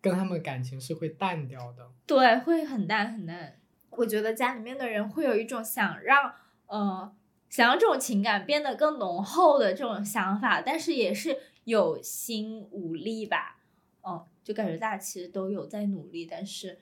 [0.00, 1.90] 跟他们感情是会淡掉的。
[2.06, 3.60] 对，会很淡很淡。
[3.90, 6.32] 我觉得家里面的人会有一种想让
[6.66, 7.14] 呃
[7.48, 13.60] 想让这种情感变得更浓厚的这种想法，但是也是有心无力吧。
[14.02, 16.78] 嗯，就感觉大家其实都有在努力，但是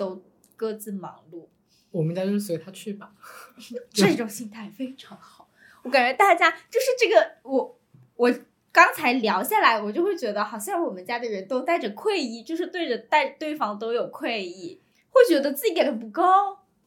[0.00, 0.22] 都
[0.56, 1.46] 各自忙碌。
[1.90, 3.12] 我们家就是随他去吧，
[3.92, 5.48] 这种心态非常好。
[5.82, 7.78] 我感觉大家就是这个，我
[8.16, 8.32] 我
[8.72, 16.22] 刚才聊下来，我就会觉得好像我们家的人都带着愧意，就是对着带对方都有愧意，会觉得自己给的不够。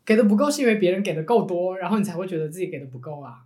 [0.06, 3.44] 给的不够是因为别人给的够多，然后你才会觉得自己给的不够啊。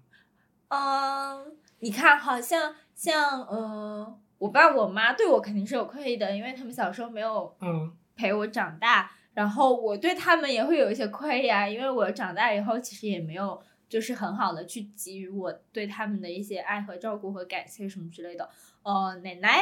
[0.69, 9.11] 嗯，你看，好像像嗯，我爸我妈对我肯定是有愧意的，因为他们小时候没有嗯陪我长大。
[9.37, 18.49] 然后我对他们也会有一些亏呀，因为我长大以后其实也没有就是很好的去给予我对他们的一些爱和照顾和感谢什么之类的。
[18.81, 19.59] 呃，奶奶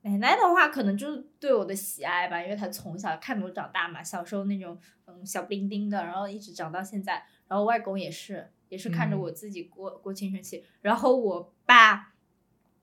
[0.00, 7.22] 奶奶的话可能就是对我的喜爱吧，因为她从小看着我长大嘛，小时候那种嗯小丁丁的，然后一直长到现在。
[7.46, 10.64] 然后外公也是也是看着我自己过过青春期。
[10.80, 12.14] 然后我爸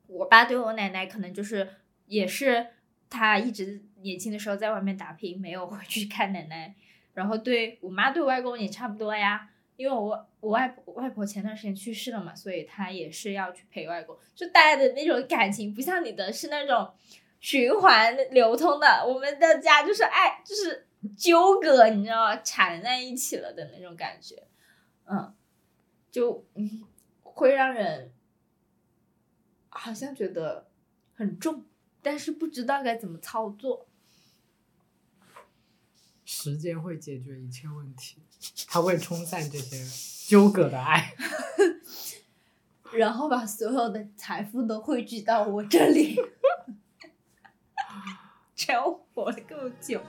[0.06, 1.67] 我爸对我奶奶可能就是
[2.06, 2.67] 也是。
[3.10, 6.76] 他一直年轻的时候在外面打拼，没有回去看奶奶。
[7.13, 14.15] 然后对我妈对外公也差不多呀，因为我我外外婆前段时间去世了嘛，所以他也是要去陪外公。
[14.36, 16.93] 就大家的那种感情不像你的是那种
[17.39, 20.86] 循环流通的，我们的家就是爱就是
[21.17, 22.36] 纠葛，你知道吗？
[22.43, 24.43] 缠在一起了的那种感觉，
[25.06, 25.34] 嗯，
[26.12, 26.84] 就嗯
[27.24, 28.12] 会让人
[29.70, 30.67] 好像觉得
[31.15, 31.65] 很重。
[32.10, 33.86] 但是不知道该怎么操作。
[36.24, 38.22] 时间会解决一切问题，
[38.65, 39.86] 它会冲散这些
[40.30, 41.13] 纠葛的爱，
[42.96, 46.15] 然后把所有的财富都汇聚到我这里
[48.56, 50.02] 只要活得够久。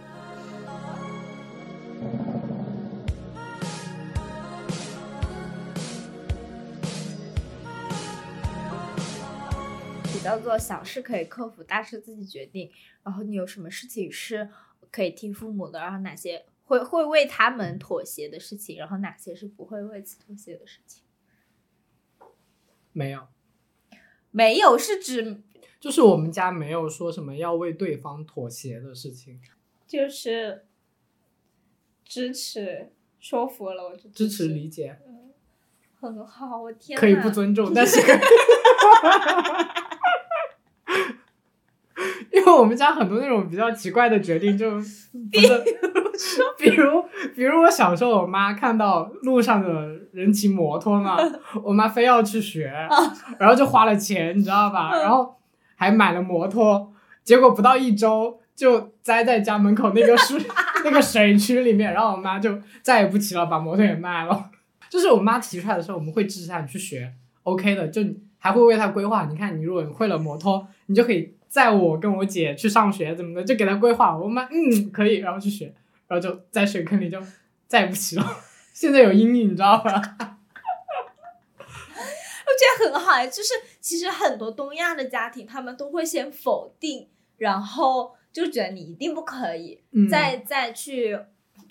[10.21, 12.71] 叫做小事可以克服，大事自己决定。
[13.03, 14.49] 然后你有什么事情是
[14.91, 15.81] 可以听父母的？
[15.81, 18.77] 然后哪些会会为他们妥协的事情？
[18.79, 21.03] 然后哪些是不会为此妥协的事情？
[22.93, 23.29] 没有，
[24.31, 25.43] 没有是指
[25.79, 29.41] 就是我们家没有说什么要为对方妥协的事情，
[29.87, 30.67] 就是
[32.05, 35.33] 支持说服了我就支持理解，嗯，
[36.01, 38.01] 很好，我天，可以不尊重， 但是。
[42.49, 44.71] 因为我们家很多那种比较奇怪的决定，就
[45.31, 45.53] 比如，
[46.57, 49.69] 比如比如我小时候，我妈看到路上的
[50.13, 51.19] 人骑摩托嘛，
[51.63, 52.73] 我妈非要去学，
[53.39, 54.93] 然后就花了钱，你知道吧？
[54.93, 55.37] 然后
[55.77, 56.91] 还买了摩托，
[57.23, 60.41] 结果不到一周就栽在家门口那个水
[60.87, 64.51] 那个水渠里面，然后我妈就再也不骑了，把摩托也卖了。
[64.89, 68.01] 就是我妈提出来的时候，我们会支持她去学，OK 的，就
[68.39, 69.27] 还会为她规划。
[69.27, 71.35] 你看，你如果会了摩托，你就可以。
[71.49, 74.17] 载我跟我姐去上学怎么的，就给她规划。
[74.17, 75.75] 我妈嗯可以，然后去学，
[76.07, 77.19] 然后就在水坑里就
[77.67, 78.25] 再也不骑了。
[78.75, 79.93] 现在有阴影，你知道吧？
[81.59, 91.19] 我觉得很好，就是其实很多东亚的家庭，他们都会先否定，然后就觉得你一定不可以，再再去，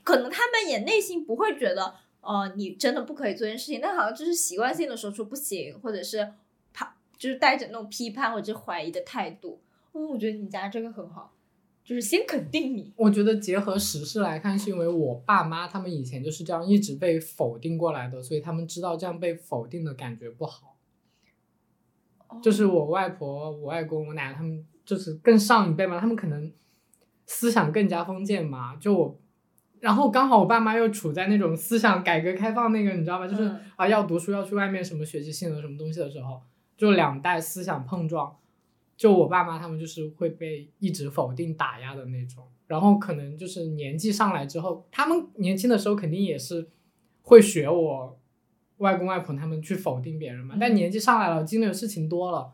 [0.04, 6.34] 可能他们也内心不会觉得，呃，你真的不可以做这件事情，但好像就是习惯性的说出不行，或者是
[6.74, 9.62] 怕，就是带着那种批判或者怀疑的态度。
[9.98, 11.34] 嗯，我觉得你家这个很好，
[11.84, 12.94] 就是先肯定你。
[12.96, 20.76] 我觉得结合时事来看，是因为我爸妈他们以前就是这样一直被否定过来的，所以他们知道这样被否定的感觉不好。
[22.44, 26.52] 就是我外婆、我外公、我奶奶他们，就是更上一辈嘛，他们可能
[27.26, 28.76] 思想更加封建嘛。
[28.76, 29.20] 就我，
[29.80, 33.28] 然后刚好我爸妈又处在那种思想改革开放那个，你知道吧？
[33.28, 36.42] 就是啊，要读书要去外面什么学习性的什么东西的时候，
[36.76, 38.36] 就两代思想碰撞。
[38.98, 46.68] 就我爸妈他们就是会被一直否定打压的那种，然后可能就是年纪上来之后，他们年轻的时候肯定也是
[47.22, 48.20] 会学我
[48.78, 52.54] 外公外婆他们去否定别人嘛，但年纪上来了，经历的事情多了，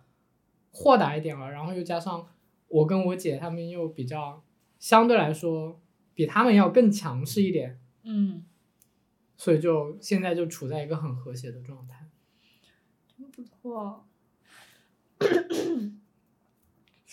[0.71, 2.27] 豁达一点了，然后又加上
[2.67, 4.43] 我跟我姐他们又比较
[4.79, 5.81] 相对来说
[6.13, 8.43] 比他们要更强势一点，嗯，
[9.37, 12.09] 所以就现在就处在一个很和谐的状态，
[13.07, 14.05] 真不错。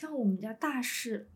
[0.01, 1.29] 像我们家大事，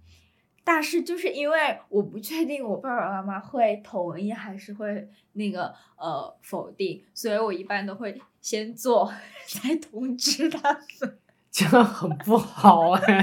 [0.65, 9.13] 大事就是因为我不确定我爸爸妈妈会同意还是会那个呃否定，所以我一般都会先做
[9.63, 11.19] 再通知他们。
[11.53, 13.23] 这样很不好哎，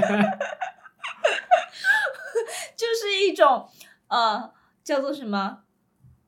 [2.76, 3.68] 就是一种
[4.06, 4.48] 呃
[4.84, 5.64] 叫做什么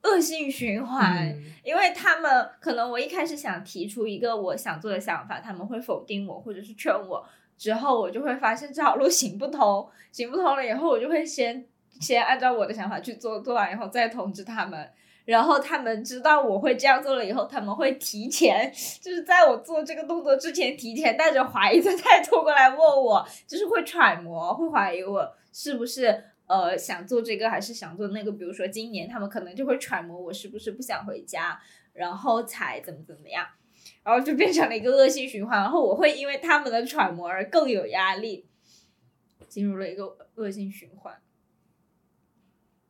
[0.03, 7.25] 恶性循环，嗯因为他们可能我一开始想提出一个我想做的想法，他们会否定我或者是劝我，
[7.65, 11.65] 之后我就会发现这条路行不通，行不通了以后，我就会先
[11.99, 14.87] 先按照我的想法去做，做完以后再通知他们。
[15.25, 28.31] 然后他们知道我会这样做了以后，他们会提前，就是在我做这个动作之前，提前带着怀疑的态度过来问我，就是会揣摩，会怀疑我是不是呃想做这个还是想做那个。
[28.33, 31.59] 比如说今年他们可能就会揣摩我是不是不想回家，
[31.95, 33.47] 然后才怎么怎么样，
[34.05, 35.59] 然后就变成了一个恶性循环。
[35.59, 38.47] 然后我会因为他们的揣摩而更有压力，
[39.49, 41.21] 进入了一个恶性循环。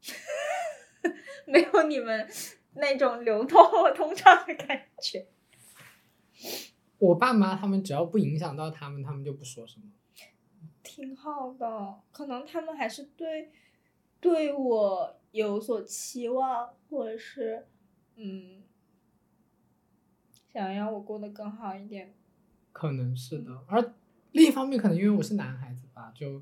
[1.46, 2.28] 没有你们
[2.74, 3.62] 那种流通
[3.94, 5.26] 通畅的感觉。
[6.98, 9.84] 我爸妈他们只要不影响到他们，他们就不说什么。
[10.82, 13.52] 挺好的，可能他们还是对
[14.20, 17.66] 对我有所期望，或者是
[18.16, 18.63] 嗯，
[20.54, 22.14] 想要我过得更好一点。
[22.72, 23.92] 可能是的，而
[24.30, 26.40] 另一方面，可能因为我是男孩子吧，就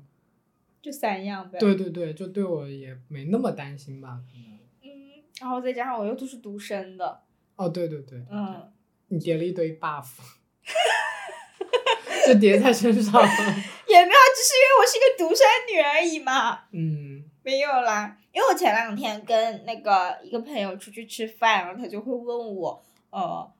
[0.83, 1.57] 就三样呗。
[1.57, 4.59] 对对对，就对我也没那么担心吧，可能。
[4.83, 7.21] 嗯，然后再加上我又都是独生的，
[7.55, 8.71] 哦，对对对，对嗯，
[9.07, 10.19] 你叠了一堆 buff，
[12.27, 13.13] 就叠在身上。
[13.89, 16.65] 也没有，只是因为我是一个独生女而已嘛。
[16.71, 23.51] 嗯没有啦，因为我前两天跟那个一个朋友出去吃饭，然后他就会问我，呃，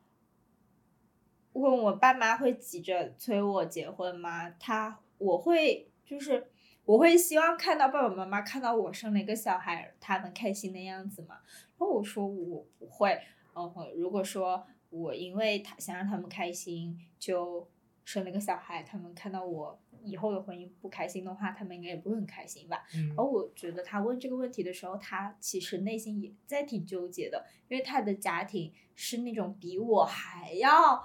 [1.53, 4.49] 问我爸妈会急着催我结婚吗？
[4.59, 6.47] 他我会就是
[6.85, 11.35] 我会希望看到爸爸妈妈看到我生了一个小孩，他们开心的样子嘛。
[11.77, 13.17] 然后我说我不会，
[13.55, 17.67] 嗯、如果说我因为他想让他们开心就
[18.03, 22.83] 生了一个小孩，他们看到我以后的婚姻不开心的话，他们应该也不会很开心吧。
[22.95, 31.01] 嗯而我觉得他问这个问题的时候，他其实内心也在挺纠结的，因为他的家庭是那种比我还要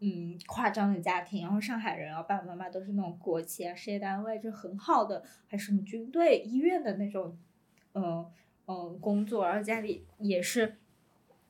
[0.00, 7.38] 嗯夸张的家庭，然后上海人啊，爸爸妈妈都是那种国企啊、事业单位，就很好的，还是什么军队、医院的那种，
[7.94, 8.26] 嗯
[8.66, 10.76] 嗯工作，然后家里也是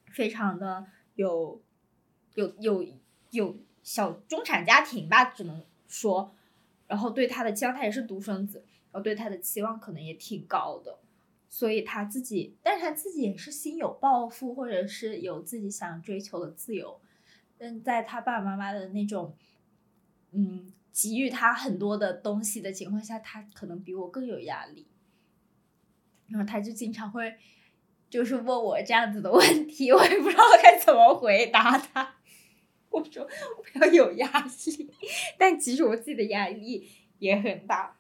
[0.07, 1.61] 非常的有
[2.35, 2.87] 有有
[3.31, 6.35] 有小中产家庭吧，只能说，
[6.87, 8.65] 然后对他的期望，他也是独生子。
[8.93, 10.99] 然后对他的期望可能也挺高的，
[11.49, 17.01] 所以他自己，但是他自己也是心有抱负，或者是有自己想追求的自由，
[17.63, 19.37] 但在他爸爸妈妈的那种，
[20.31, 24.87] 嗯，给予他很多的东西的情况下，他可能比我更有压力，
[26.29, 27.37] 然后他就经常会，
[28.09, 32.15] 就是问我这样子的问题，我也不知道该怎么回答他。
[32.89, 34.91] 我说我不要有压力，
[35.37, 36.89] 但其实我自己的压力
[37.19, 37.99] 也很大。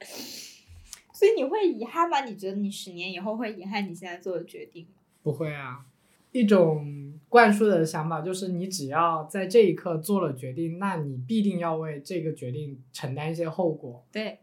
[1.12, 2.24] 所以你会遗憾吗？
[2.24, 4.94] 你觉得你十年以后会遗憾你现在做的决定吗？
[5.22, 5.86] 不会啊，
[6.32, 14.04] 一种灌输的想法就是，你只要在这一刻做了决定，那你必定要为这个决定承担一些后果。
[14.10, 14.40] 对，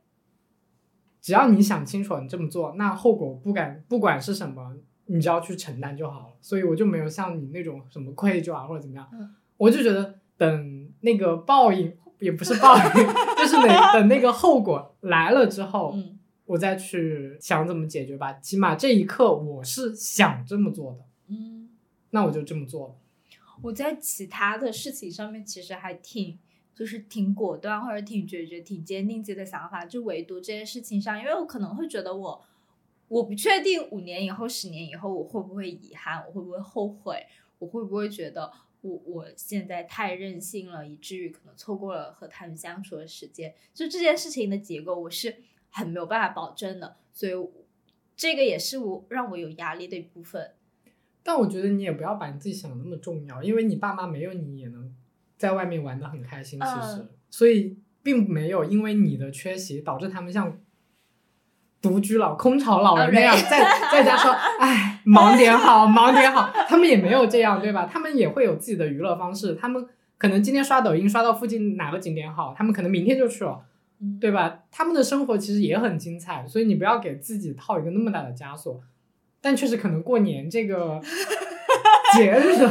[1.21, 4.75] 只要你想清楚你这么做，那后果不敢不管是什么，
[5.07, 6.33] 你只要去承担就好了。
[6.41, 12.93] 所以我就没有像你那种什么愧疚啊或者怎么样，嗯我就觉得等那个报应也不是报应，
[13.37, 18.33] 就是等等那个后果来了之后，嗯我再去想怎么解决吧。
[18.33, 21.08] 起码这一刻我是想这么做的，嗯，
[22.11, 22.97] 那我就这么做。
[23.61, 26.39] 我在其他的事情上面其实还挺，
[26.73, 32.45] 就是挺果断或者挺决绝、挺坚定自己的想法，就唯独这件事情上，因为我可能会觉得我，
[33.09, 37.25] 我不确定五年以后、十年以后我会不会遗憾，我会不会后悔，
[37.57, 38.49] 我会不会觉得
[38.79, 43.53] 我我现在太任性了，以至于可能错过了和他们相处的时间。
[43.73, 45.35] 就这件事情的结构，我是
[45.69, 47.33] 很没有办法保证的，所以
[48.15, 50.53] 这个也是我让我有压力的一部分。
[51.31, 54.91] 但我觉得你也不要把你自己想的那么重要，因为你爸妈没有你也能
[55.37, 60.57] 在外面玩的很开心，其实，嗯所以并没有因为你的缺席导致他们像
[61.79, 63.59] 独居老、空巢老人那样哦在
[63.91, 67.85] 在家说， 哎，忙点好，忙点好，他们也没有这样，对吧？
[67.85, 69.85] 他们也会有自己的娱乐方式，他们
[70.17, 73.63] 可能今天刷抖音刷到附近哪个景点好，他们可能明天就去了。
[73.99, 74.61] 嗯，对吧？
[74.71, 78.81] 他们的生活其实也很精彩，所以你不要给自己套一个那么大的枷锁。
[79.41, 81.01] 但确实可能过年这个
[82.15, 82.65] 节日的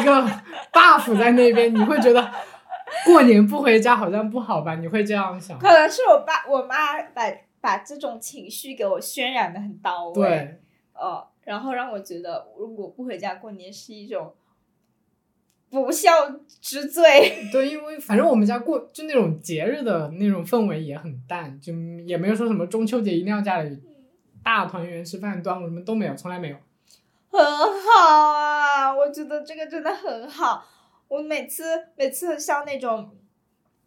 [0.00, 0.30] 一个
[0.72, 2.30] buff 在那边，你会觉得
[3.04, 4.74] 过年不回家好像不好吧？
[4.74, 5.58] 你会这样想？
[5.58, 7.22] 可能是我爸我妈把
[7.60, 10.60] 把这种情绪给我渲染的很到位，对，
[10.94, 14.32] 呃，然后让我觉得如果不回家过年是一种
[15.70, 16.10] 不孝
[16.60, 17.48] 之罪。
[17.52, 21.72] 对，因为反正我们家过就那种节日的那种氛围也很淡，就
[22.06, 23.78] 也没有说什么中秋节一定要家里
[24.42, 26.56] 大团圆吃饭，端午什么都没有，从来没有。
[27.30, 30.66] 很好啊，我觉得这个真的很好。
[31.06, 33.16] 我每次每次像那种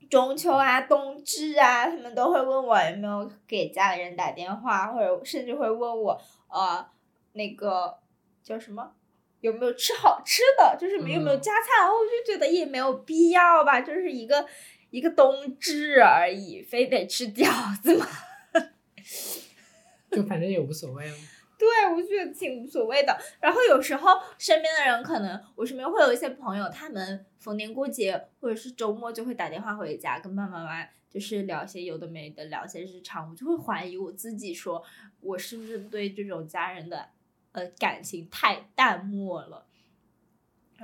[0.10, 6.86] 中秋啊、冬至啊，他们都会问我有没有给家里人打电话，或者甚至会问我呃
[7.34, 7.98] 那个
[8.44, 8.94] 叫什么
[9.42, 14.46] 有没有吃好吃的，就是有没有加菜，然后我就觉得也没有必要吧，就是一个
[14.92, 17.50] 一个冬至而已，非得吃饺
[17.82, 18.06] 子吗？
[20.16, 21.16] 就反正也无所谓了。
[21.58, 23.18] 对，我觉得挺无所谓的。
[23.40, 33.30] 然后有时候身边的人可能，我身边会有一些朋友，他们逢年过节或者是周末就会打电话回家，跟爸爸妈妈就是聊些有的没的，聊些日常。
[33.30, 34.84] 我就会怀疑我自己，说
[35.22, 37.08] 我是不是对这种家人的
[37.54, 39.66] 呃感情太淡漠了？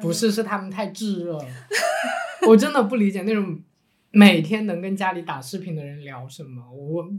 [0.02, 1.46] 不是，是他们太炙热了。
[2.48, 3.62] 我真的不理解那种
[4.12, 6.72] 每天能跟家里打视频的人聊什么。
[6.72, 7.10] 我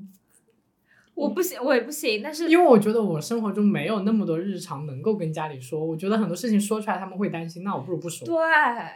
[1.15, 2.23] 我不行，我也不行。
[2.23, 8.27] 但是因为我觉得我生活中没有那么多日常能够跟家里说，我觉得很多事情说出来他们会担心，那我不如不说。
[8.27, 8.37] 对，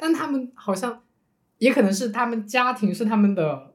[0.00, 1.02] 但他们好像，
[1.58, 3.74] 也可能是他们家庭是他们的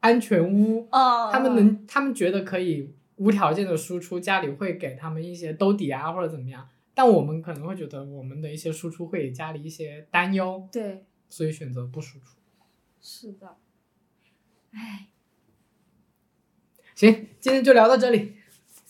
[0.00, 6.68] 安全屋，嗯，他们能，他们觉得可以无条件的输出，家里会给他们一些兜底啊或者怎么样。
[6.94, 12.36] 但我们可能会觉得我们的一些输出会给家里一些担忧，对，所以选择不输出。
[13.00, 13.56] 是的，
[14.72, 15.08] 唉。
[16.98, 18.34] 行，今天就聊到这里。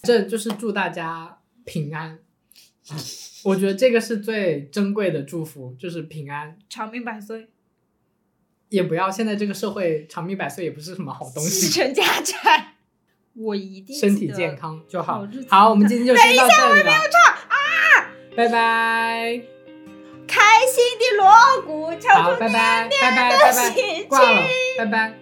[0.02, 2.18] 这就是祝大家平安。
[3.44, 6.56] 我觉得这个是最珍贵的祝福，就是平安。
[6.70, 7.48] 长命百岁，
[8.70, 12.76] 也不要现在这个社会长命百岁也不是什么好东西继西，承家产。
[13.34, 16.92] 我一定身体健康就好好我们今天就先到这里了。
[18.34, 19.42] 拜拜。
[20.26, 24.46] 开心的锣鼓敲好，出拜拜，拜拜，的拜拜喜，挂了，
[24.78, 25.17] 拜拜。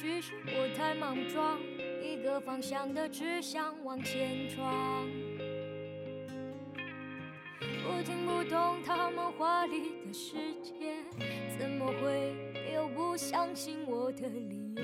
[0.00, 1.58] 许是我太莽撞，
[2.00, 5.04] 一个方向的只想往前闯。
[7.60, 11.02] 我听不懂他们华丽的世界，
[11.58, 12.32] 怎么会
[12.72, 14.82] 有不相信我的理由？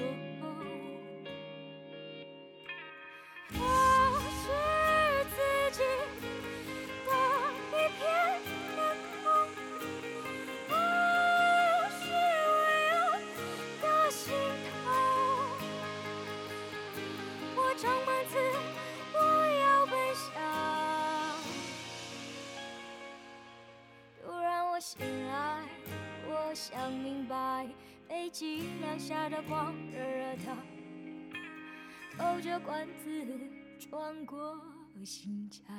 [32.84, 34.60] 透着管子穿过
[35.04, 35.74] 心墙。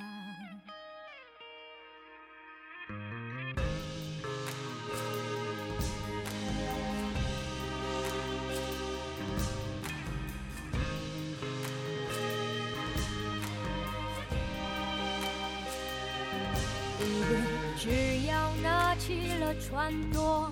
[16.98, 17.38] 以为
[17.76, 20.50] 只要拿起了船舵，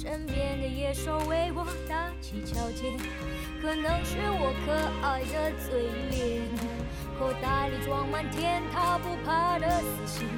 [0.00, 2.92] 身边的野兽为我打起桥接，
[3.60, 4.72] 可能是我可
[5.02, 6.46] 爱的嘴脸，
[7.18, 10.28] 口袋里装满天塌不怕的死心。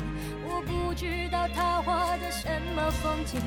[0.49, 3.39] 我不知道他画的什么风景，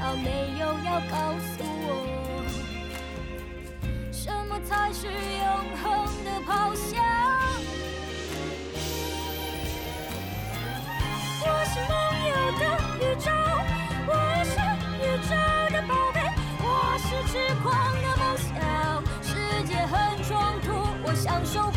[0.00, 2.42] 他没有要告诉我，
[4.10, 5.08] 什么才是
[21.40, 21.69] 我享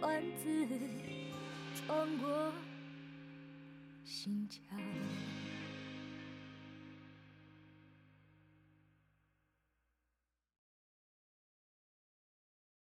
[0.00, 0.66] 管子
[1.74, 2.52] 穿过
[4.02, 4.78] 心墙。